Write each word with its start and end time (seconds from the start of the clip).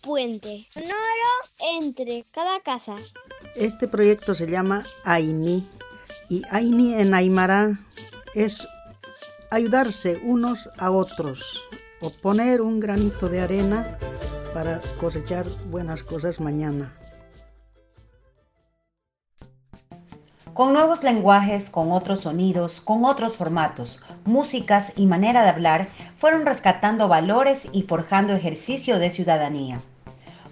puente 0.00 0.66
sonoro 0.70 0.94
entre 1.78 2.24
cada 2.32 2.60
casa. 2.60 2.94
Este 3.56 3.88
proyecto 3.88 4.34
se 4.34 4.46
llama 4.46 4.84
AINI 5.04 5.66
y 6.28 6.42
AINI 6.50 6.94
en 6.94 7.14
Aymara 7.14 7.78
es 8.34 8.66
ayudarse 9.50 10.18
unos 10.22 10.70
a 10.78 10.90
otros 10.90 11.62
o 12.00 12.10
poner 12.10 12.60
un 12.62 12.80
granito 12.80 13.28
de 13.28 13.40
arena 13.40 13.98
para 14.54 14.80
cosechar 14.98 15.46
buenas 15.70 16.02
cosas 16.02 16.40
mañana. 16.40 16.96
Con 20.54 20.74
nuevos 20.74 21.02
lenguajes, 21.02 21.70
con 21.70 21.92
otros 21.92 22.20
sonidos, 22.20 22.82
con 22.82 23.06
otros 23.06 23.38
formatos, 23.38 24.02
músicas 24.26 24.92
y 24.96 25.06
manera 25.06 25.42
de 25.42 25.48
hablar, 25.48 25.88
fueron 26.22 26.46
rescatando 26.46 27.08
valores 27.08 27.68
y 27.72 27.82
forjando 27.82 28.32
ejercicio 28.32 29.00
de 29.00 29.10
ciudadanía. 29.10 29.80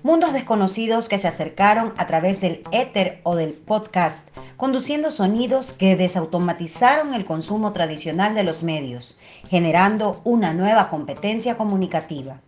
Mundos 0.03 0.33
desconocidos 0.33 1.09
que 1.09 1.17
se 1.17 1.29
acercaron 1.29 1.95
a 1.97 2.09
través 2.09 2.41
del 2.41 2.65
éter 2.73 3.21
o 3.23 3.37
del 3.37 3.53
podcast, 3.53 4.27
conduciendo 4.57 5.13
sonidos 5.13 5.73
que 5.73 5.95
desautomatizaron 5.95 7.15
el 7.15 7.25
consumo 7.25 7.73
tradicional 7.73 8.35
de 8.35 8.43
los 8.43 8.65
medios, 8.65 9.21
generando 9.49 10.21
una 10.25 10.55
nueva 10.55 10.91
competencia 10.91 11.57
comunicativa. 11.57 12.41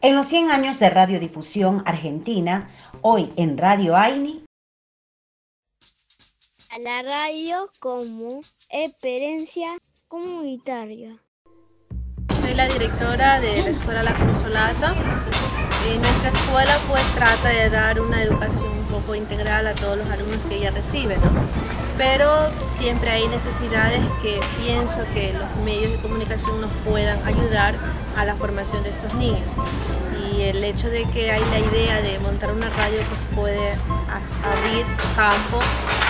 En 0.00 0.16
los 0.16 0.26
100 0.26 0.50
años 0.50 0.80
de 0.80 0.90
radiodifusión 0.90 1.84
argentina, 1.86 2.68
hoy 3.02 3.32
en 3.36 3.56
Radio 3.56 3.96
AINI, 3.96 4.44
a 6.72 6.78
la 6.80 7.02
radio 7.02 7.70
como 7.78 8.40
experiencia 8.68 9.78
comunitaria. 10.08 11.20
La 12.58 12.66
directora 12.66 13.40
de 13.40 13.62
la 13.62 13.70
Escuela 13.70 14.02
La 14.02 14.14
Consolata. 14.14 14.92
Y 15.88 15.96
nuestra 15.96 16.30
escuela 16.30 16.76
pues 16.88 17.04
trata 17.14 17.50
de 17.50 17.70
dar 17.70 18.00
una 18.00 18.20
educación 18.20 18.72
un 18.72 18.84
poco 18.86 19.14
integral 19.14 19.68
a 19.68 19.74
todos 19.74 19.96
los 19.96 20.10
alumnos 20.10 20.44
que 20.44 20.56
ella 20.56 20.72
recibe, 20.72 21.16
¿no? 21.18 21.30
Pero 21.96 22.50
siempre 22.66 23.12
hay 23.12 23.28
necesidades 23.28 24.00
que 24.20 24.40
pienso 24.56 25.02
que 25.14 25.34
los 25.34 25.54
medios 25.64 25.92
de 25.92 25.98
comunicación 25.98 26.60
nos 26.60 26.72
puedan 26.84 27.24
ayudar 27.24 27.76
a 28.16 28.24
la 28.24 28.34
formación 28.34 28.82
de 28.82 28.90
estos 28.90 29.14
niños 29.14 29.52
y 30.20 30.42
el 30.42 30.64
hecho 30.64 30.90
de 30.90 31.08
que 31.10 31.30
hay 31.30 31.44
la 31.44 31.60
idea 31.60 32.02
de 32.02 32.18
montar 32.18 32.50
una 32.52 32.70
radio 32.70 33.04
pues 33.08 33.20
puede 33.36 33.76
abrir 34.42 34.84
campo 35.14 35.60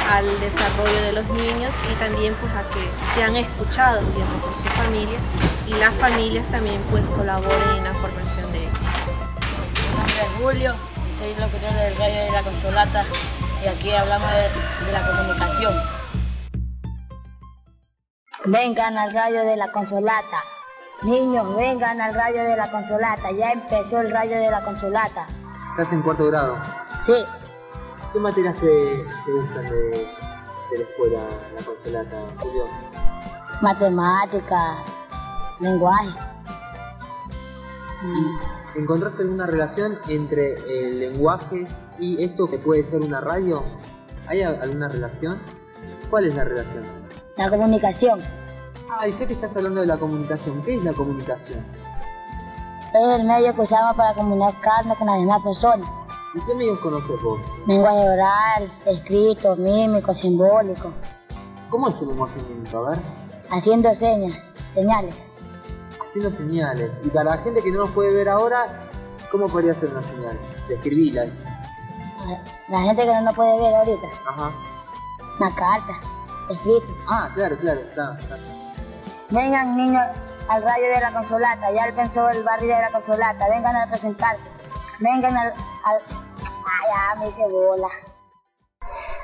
al 0.08 0.40
desarrollo 0.40 1.02
de 1.02 1.12
los 1.12 1.28
niños 1.28 1.74
y 1.90 1.94
también 1.96 2.34
pues 2.40 2.52
a 2.54 2.68
que 2.70 2.90
sean 3.14 3.36
escuchados 3.36 4.04
pienso 4.14 4.34
por 4.36 4.54
su 4.54 4.68
familia 4.68 5.18
y 5.66 5.74
las 5.74 5.94
familias 5.94 6.48
también 6.48 6.80
pues 6.90 7.10
colaboren 7.10 7.76
en 7.76 7.84
la 7.84 7.94
formación 7.94 8.50
de 8.52 8.62
ellos. 8.62 8.78
Mi 8.78 9.96
nombre 9.96 10.22
es 10.22 10.42
Julio 10.42 10.74
y 11.10 11.18
soy 11.18 11.34
locutor 11.34 11.72
del 11.74 11.96
Radio 11.96 12.24
de 12.24 12.30
la 12.30 12.42
Consolata 12.42 13.04
y 13.64 13.68
aquí 13.68 13.92
hablamos 13.92 14.30
de, 14.30 14.86
de 14.86 14.92
la 14.92 15.06
comunicación. 15.06 15.74
Vengan 18.46 18.96
al 18.96 19.12
radio 19.12 19.44
de 19.44 19.56
la 19.56 19.70
Consolata. 19.72 20.42
Niños, 21.02 21.54
vengan 21.54 22.00
al 22.00 22.14
radio 22.14 22.44
de 22.44 22.56
la 22.56 22.70
Consolata. 22.70 23.30
Ya 23.32 23.52
empezó 23.52 24.00
el 24.00 24.10
radio 24.10 24.40
de 24.40 24.50
la 24.50 24.62
Consolata. 24.62 25.26
¿Estás 25.72 25.92
en 25.92 26.02
cuarto 26.02 26.26
grado? 26.26 26.56
Sí. 27.04 27.26
¿Qué 28.18 28.22
materias 28.22 28.56
te, 28.56 28.66
te 29.26 29.32
gustan 29.32 29.62
de, 29.70 29.90
de, 29.90 30.76
la 30.76 30.82
escuela, 30.82 31.20
la 31.56 31.62
Consolata, 31.62 32.16
Julio? 32.40 32.64
Matemática, 33.62 34.74
lenguaje. 35.60 36.08
Mm. 38.02 38.78
¿Encontraste 38.80 39.22
alguna 39.22 39.46
relación 39.46 40.00
entre 40.08 40.54
el 40.54 40.98
lenguaje 40.98 41.68
y 41.96 42.24
esto 42.24 42.50
que 42.50 42.58
puede 42.58 42.82
ser 42.82 43.02
una 43.02 43.20
radio? 43.20 43.62
¿Hay 44.26 44.42
alguna 44.42 44.88
relación? 44.88 45.38
¿Cuál 46.10 46.24
es 46.24 46.34
la 46.34 46.42
relación? 46.42 46.82
La 47.36 47.48
comunicación. 47.48 48.20
Ah, 48.90 49.06
y 49.06 49.12
ya 49.12 49.28
que 49.28 49.34
estás 49.34 49.56
hablando 49.56 49.80
de 49.80 49.86
la 49.86 49.96
comunicación, 49.96 50.60
¿qué 50.62 50.74
es 50.74 50.82
la 50.82 50.92
comunicación? 50.92 51.64
Es 52.92 53.20
el 53.20 53.28
medio 53.28 53.54
que 53.54 53.60
usamos 53.60 53.94
para 53.94 54.12
comunicarnos 54.14 54.98
con 54.98 55.06
las 55.06 55.20
demás 55.20 55.40
personas. 55.40 55.88
¿Y 56.34 56.40
qué 56.40 56.54
medios 56.54 56.78
conoces 56.80 57.20
vos? 57.22 57.40
Lenguaje 57.66 58.08
oral, 58.08 58.70
escrito, 58.84 59.56
mímico, 59.56 60.12
simbólico. 60.12 60.92
¿Cómo 61.70 61.88
es 61.88 62.00
el 62.02 62.08
lenguaje 62.08 62.40
mímico? 62.42 62.78
A 62.78 62.90
ver. 62.90 63.00
Haciendo 63.50 63.94
señas, 63.94 64.38
señales. 64.72 65.30
Haciendo 66.06 66.30
señales. 66.30 66.90
Y 67.02 67.08
para 67.08 67.36
la 67.36 67.38
gente 67.38 67.62
que 67.62 67.70
no 67.70 67.78
nos 67.78 67.90
puede 67.92 68.12
ver 68.12 68.28
ahora, 68.28 68.88
¿cómo 69.30 69.48
podría 69.48 69.74
ser 69.74 69.90
una 69.90 70.02
señal? 70.02 70.38
Describíla. 70.68 71.26
La 72.68 72.80
gente 72.82 73.04
que 73.04 73.12
no 73.12 73.22
nos 73.22 73.34
puede 73.34 73.58
ver 73.58 73.74
ahorita. 73.74 74.06
Ajá. 74.28 74.52
Una 75.40 75.54
carta, 75.54 75.92
escrito. 76.50 76.94
Ah, 77.08 77.30
claro, 77.34 77.56
claro, 77.58 77.80
está. 77.80 78.16
está. 78.18 78.36
Vengan 79.30 79.76
niños 79.76 80.02
al 80.48 80.62
radio 80.62 80.88
de 80.88 81.00
la 81.00 81.12
Consolata, 81.12 81.70
ya 81.72 81.92
pensó 81.94 82.28
el 82.30 82.42
barrio 82.42 82.74
de 82.74 82.82
la 82.82 82.90
Consolata, 82.90 83.48
vengan 83.48 83.76
a 83.76 83.86
presentarse. 83.86 84.57
Vengan 85.00 85.36
al... 85.36 85.52
al... 85.84 86.00
Ay, 86.10 86.88
ya 86.90 87.20
me 87.20 87.28
hice 87.28 87.46
bola. 87.48 87.88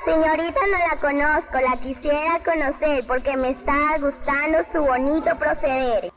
Señorita, 0.05 0.59
no 0.71 0.77
la 0.77 1.01
conozco, 1.01 1.59
la 1.59 1.77
quisiera 1.77 2.39
conocer 2.45 3.05
porque 3.07 3.35
me 3.35 3.49
está 3.49 3.97
gustando 3.99 4.59
su 4.63 4.85
bonito 4.85 5.35
proceder. 5.37 6.11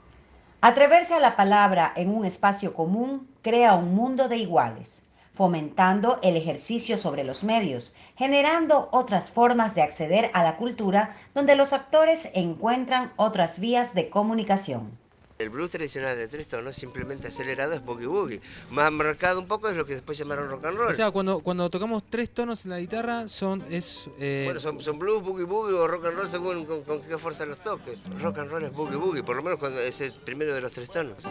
Atreverse 0.61 1.15
a 1.15 1.21
la 1.21 1.37
palabra 1.37 1.93
en 1.97 2.15
un 2.15 2.25
espacio 2.25 2.75
común 2.75 3.35
crea 3.43 3.75
un 3.75 3.95
mundo 3.95 4.29
de 4.29 4.37
iguales, 4.37 5.07
fomentando 5.35 6.19
el 6.23 6.37
ejercicio 6.37 6.99
sobre 6.99 7.25
los 7.25 7.45
medios, 7.45 7.95
generando 8.17 8.89
otras 8.93 9.31
formas 9.31 9.75
de 9.75 9.83
acceder 9.83 10.31
a 10.35 10.43
la 10.43 10.57
cultura 10.57 11.17
donde 11.35 11.57
los 11.57 11.73
actores 11.73 12.29
encuentran 12.35 13.13
otras 13.17 13.59
vías 13.59 13.95
de 13.95 14.11
comunicación. 14.11 14.99
El 15.38 15.50
blues 15.50 15.71
tradicional 15.71 16.16
de 16.16 16.26
tres 16.26 16.49
tonos, 16.49 16.75
simplemente 16.75 17.28
acelerado, 17.28 17.72
es 17.72 17.84
boogie 17.84 18.09
boogie. 18.09 18.41
Más 18.71 18.91
marcado 18.91 19.38
un 19.38 19.47
poco 19.47 19.69
es 19.69 19.76
lo 19.76 19.87
que 19.87 19.93
después 19.93 20.19
llamaron 20.19 20.50
rock 20.50 20.65
and 20.65 20.76
roll. 20.76 20.91
O 20.91 20.94
sea, 20.97 21.12
cuando, 21.12 21.38
cuando 21.38 21.71
tocamos 21.71 22.03
tres 22.10 22.31
tonos 22.31 22.65
en 22.65 22.72
la 22.72 22.81
guitarra, 22.81 23.28
son 23.28 23.62
es 23.71 24.10
eh... 24.19 24.43
Bueno, 24.47 24.59
son, 24.59 24.81
son, 24.82 24.98
blues, 24.98 25.22
boogie 25.22 25.44
boogie 25.44 25.77
o 25.77 25.87
rock 25.87 26.06
and 26.06 26.16
roll 26.16 26.28
según 26.28 26.65
con, 26.65 26.82
con, 26.82 27.03
qué 27.03 27.16
fuerza 27.19 27.47
los 27.47 27.60
toques. 27.60 27.98
Rock 28.21 28.38
and 28.38 28.50
roll 28.50 28.65
es 28.65 28.72
boogie 28.72 28.97
boogie, 28.97 29.22
por 29.22 29.37
lo 29.37 29.44
menos 29.44 29.60
cuando 29.60 29.78
es 29.78 30.00
el 30.00 30.12
primero 30.12 30.53
de 30.56 30.60
los 30.60 30.72
tres 30.72 30.91
tonos. 30.91 31.22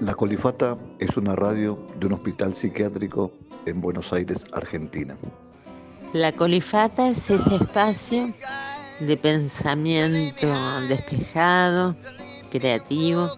La 0.00 0.16
Colifata 0.16 0.76
es 0.98 1.16
una 1.16 1.36
radio 1.36 1.78
de 1.96 2.06
un 2.06 2.14
hospital 2.14 2.56
psiquiátrico 2.56 3.30
en 3.68 3.80
Buenos 3.80 4.12
Aires, 4.12 4.46
Argentina. 4.52 5.16
La 6.12 6.32
colifata 6.32 7.08
es 7.08 7.30
ese 7.30 7.56
espacio 7.56 8.34
de 9.00 9.16
pensamiento 9.16 10.48
despejado, 10.88 11.96
creativo, 12.50 13.30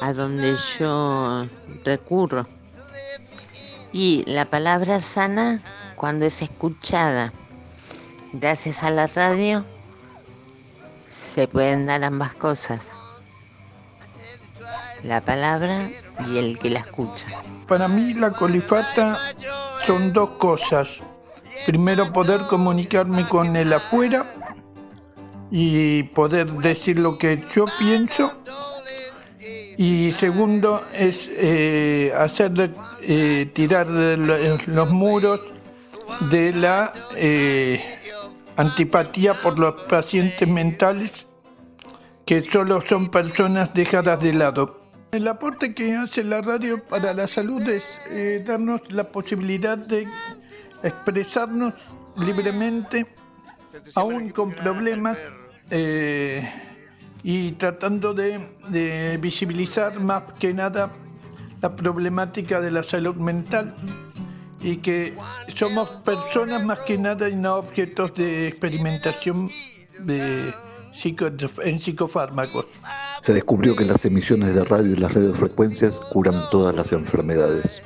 a 0.00 0.12
donde 0.12 0.54
yo 0.78 1.46
recurro. 1.84 2.46
Y 3.92 4.24
la 4.26 4.44
palabra 4.44 5.00
sana, 5.00 5.62
cuando 5.96 6.26
es 6.26 6.42
escuchada 6.42 7.32
gracias 8.32 8.82
a 8.82 8.90
la 8.90 9.06
radio, 9.08 9.64
se 11.10 11.48
pueden 11.48 11.86
dar 11.86 12.04
ambas 12.04 12.34
cosas. 12.34 12.92
La 15.02 15.20
palabra 15.20 15.88
y 16.28 16.36
el 16.38 16.58
que 16.58 16.70
la 16.70 16.80
escucha. 16.80 17.26
Para 17.66 17.88
mí 17.88 18.14
la 18.14 18.30
colifata 18.32 19.18
son 19.86 20.12
dos 20.12 20.32
cosas. 20.32 20.88
Primero 21.66 22.12
poder 22.12 22.46
comunicarme 22.46 23.26
con 23.28 23.56
el 23.56 23.72
afuera 23.72 24.26
y 25.50 26.04
poder 26.04 26.50
decir 26.52 26.98
lo 26.98 27.18
que 27.18 27.42
yo 27.54 27.66
pienso. 27.78 28.32
Y 29.76 30.12
segundo 30.12 30.82
es 30.94 31.30
eh, 31.32 32.12
hacer 32.16 32.52
eh, 33.02 33.50
tirar 33.54 33.86
los 33.88 34.90
muros 34.90 35.40
de 36.28 36.52
la 36.52 36.92
eh, 37.16 37.82
antipatía 38.56 39.40
por 39.40 39.58
los 39.58 39.72
pacientes 39.84 40.46
mentales 40.46 41.26
que 42.26 42.44
solo 42.44 42.82
son 42.82 43.08
personas 43.08 43.72
dejadas 43.72 44.20
de 44.20 44.34
lado. 44.34 44.79
El 45.12 45.26
aporte 45.26 45.74
que 45.74 45.96
hace 45.96 46.22
la 46.22 46.40
radio 46.40 46.84
para 46.84 47.12
la 47.12 47.26
salud 47.26 47.60
es 47.68 48.00
eh, 48.10 48.44
darnos 48.46 48.80
la 48.90 49.04
posibilidad 49.10 49.76
de 49.76 50.06
expresarnos 50.84 51.74
libremente, 52.16 53.06
aún 53.96 54.30
con 54.30 54.52
problemas, 54.52 55.18
eh, 55.70 56.48
y 57.24 57.52
tratando 57.52 58.14
de, 58.14 59.18
visibilizar 59.20 60.00
más 60.00 60.24
que 60.38 60.54
nada 60.54 60.92
la 61.60 61.74
problemática 61.74 62.60
de 62.60 62.70
la 62.70 62.82
salud 62.82 63.16
mental 63.16 63.74
y 64.60 64.76
que 64.76 65.16
somos 65.54 65.90
personas 66.04 66.64
más 66.64 66.80
que 66.80 66.98
nada 66.98 67.28
y 67.28 67.34
no 67.34 67.56
objetos 67.56 68.14
de 68.14 68.48
experimentación 68.48 69.50
de 70.00 70.54
en 71.64 71.80
psicofármacos. 71.80 72.66
Se 73.20 73.34
descubrió 73.34 73.76
que 73.76 73.84
las 73.84 74.04
emisiones 74.06 74.54
de 74.54 74.64
radio 74.64 74.92
y 74.92 74.96
las 74.96 75.12
radiofrecuencias 75.12 76.00
curan 76.00 76.34
todas 76.50 76.74
las 76.74 76.92
enfermedades. 76.92 77.82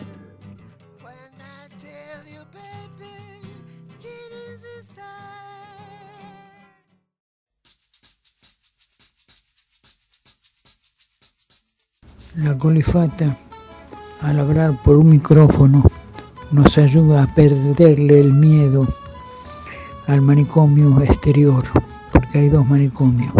La 12.37 12.59
colifata, 12.59 13.37
al 14.21 14.41
hablar 14.41 14.83
por 14.83 14.97
un 14.97 15.09
micrófono, 15.09 15.85
nos 16.51 16.79
ayuda 16.79 17.23
a 17.23 17.35
perderle 17.35 18.21
el 18.21 18.33
miedo 18.33 18.87
al 20.07 20.21
manicomio 20.21 21.01
exterior, 21.01 21.65
porque 22.13 22.39
hay 22.39 22.49
dos 22.49 22.67
manicomios. 22.69 23.33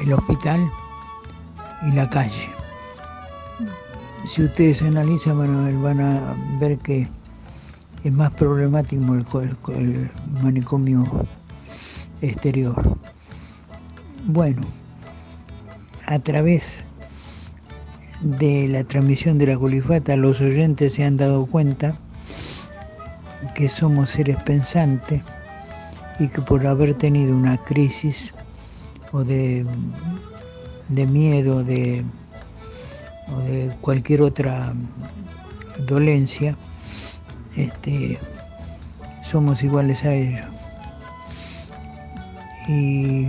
El, 0.00 0.12
hospital 0.12 0.70
y 1.82 1.92
la 1.92 2.08
calle. 2.10 2.48
Si 4.26 4.42
ustedes 4.42 4.82
analizan 4.82 5.38
van 5.82 6.00
a 6.00 6.34
ver, 6.58 6.78
que 6.78 7.08
es 8.02 8.12
más 8.12 8.32
problemático 8.32 9.40
el, 9.40 9.56
el 9.68 10.10
manicomio 10.42 11.04
exterior. 12.20 12.98
Bueno, 14.26 14.62
a 16.06 16.18
través 16.18 16.86
de 18.22 18.68
la 18.68 18.84
transmisión 18.84 19.38
de 19.38 19.46
la 19.46 19.58
colifata, 19.58 20.16
los 20.16 20.40
oyentes 20.40 20.94
se 20.94 21.04
han 21.04 21.16
dado 21.16 21.46
cuenta 21.46 21.96
que 23.54 23.68
somos 23.68 24.10
seres 24.10 24.42
pensantes 24.42 25.22
y 26.18 26.28
que 26.28 26.40
por 26.42 26.66
haber 26.66 26.94
tenido 26.94 27.36
una 27.36 27.56
crisis 27.56 28.34
o 29.12 29.24
de, 29.24 29.66
de 30.88 31.06
miedo 31.06 31.64
de, 31.64 32.04
o 33.32 33.38
de 33.40 33.74
cualquier 33.80 34.22
otra 34.22 34.72
dolencia, 35.86 36.56
este, 37.56 38.18
somos 39.22 39.62
iguales 39.62 40.04
a 40.04 40.12
ellos. 40.12 40.46
Y 42.68 43.28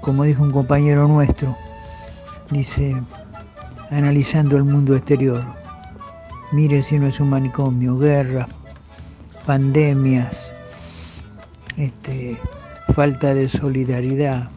como 0.00 0.24
dijo 0.24 0.42
un 0.42 0.50
compañero 0.50 1.06
nuestro, 1.08 1.56
dice, 2.50 2.94
analizando 3.90 4.56
el 4.56 4.64
mundo 4.64 4.94
exterior, 4.94 5.42
mire 6.52 6.82
si 6.82 6.98
no 6.98 7.06
es 7.06 7.20
un 7.20 7.30
manicomio, 7.30 7.96
guerra, 7.98 8.48
pandemias, 9.46 10.52
este, 11.76 12.38
falta 12.94 13.34
de 13.34 13.48
solidaridad, 13.48 14.48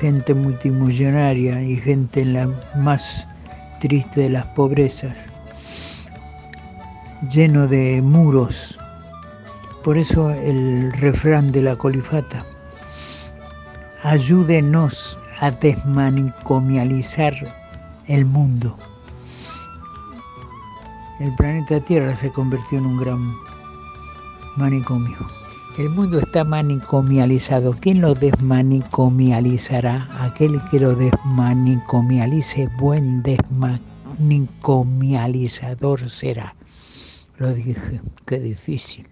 gente 0.00 0.34
multimillonaria 0.34 1.62
y 1.62 1.76
gente 1.76 2.22
en 2.22 2.34
la 2.34 2.48
más 2.76 3.26
triste 3.80 4.22
de 4.22 4.30
las 4.30 4.46
pobrezas, 4.46 5.28
lleno 7.30 7.66
de 7.66 8.00
muros. 8.02 8.78
Por 9.84 9.96
eso 9.96 10.30
el 10.30 10.92
refrán 10.92 11.52
de 11.52 11.62
la 11.62 11.76
colifata, 11.76 12.44
ayúdenos 14.02 15.18
a 15.40 15.50
desmanicomializar 15.50 17.34
el 18.08 18.24
mundo. 18.26 18.76
El 21.20 21.34
planeta 21.34 21.80
Tierra 21.80 22.16
se 22.16 22.30
convirtió 22.32 22.78
en 22.78 22.86
un 22.86 22.98
gran 22.98 23.34
manicomio. 24.56 25.39
El 25.78 25.90
mundo 25.90 26.18
está 26.18 26.42
manicomializado. 26.44 27.76
¿Quién 27.80 28.00
lo 28.00 28.14
desmanicomializará? 28.14 30.08
Aquel 30.20 30.60
que 30.70 30.80
lo 30.80 30.94
desmanicomialice, 30.94 32.68
buen 32.78 33.22
desmanicomializador 33.22 36.10
será. 36.10 36.54
Lo 37.38 37.54
dije, 37.54 38.00
qué 38.26 38.40
difícil. 38.40 39.08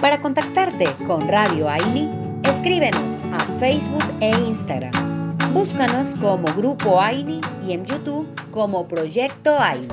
Para 0.00 0.22
contactarte 0.22 0.86
con 1.06 1.28
Radio 1.28 1.68
Aini, 1.68 2.08
escríbenos 2.44 3.20
a 3.32 3.40
Facebook 3.58 4.04
e 4.20 4.30
Instagram. 4.30 4.92
Búscanos 5.52 6.14
como 6.20 6.46
Grupo 6.54 7.00
Aini 7.00 7.40
y 7.66 7.72
en 7.72 7.84
YouTube 7.84 8.28
como 8.50 8.86
Proyecto 8.88 9.58
Aini. 9.58 9.88